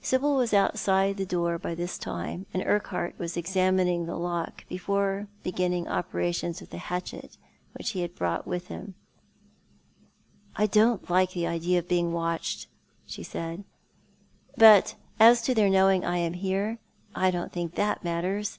[0.00, 5.28] Sibyl was outside the door by this time, and Urquhart was examining the lock, before
[5.44, 7.36] beginning operations with the hatchet
[7.74, 8.96] which he had brought with him,
[10.56, 12.66] "I don't like the idea of being watched,"
[13.06, 13.62] she said,
[14.56, 16.80] "but as to their knowing I am here—
[17.14, 18.58] I don't think that matters."